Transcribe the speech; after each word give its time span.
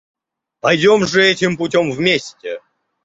Пойдем 0.61 1.05
же 1.05 1.21
этим 1.23 1.57
путем 1.57 1.91
вместе. 1.91 2.59